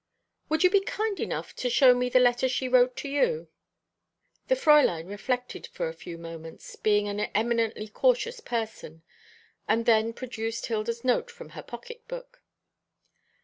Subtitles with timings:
[0.49, 3.49] "Would you be kind enough to show me the letter she wrote to you?"
[4.47, 9.03] The Fräulein reflected for a few moments, being an eminently cautious person,
[9.67, 12.41] and then produced Hilda's note from her pocket book.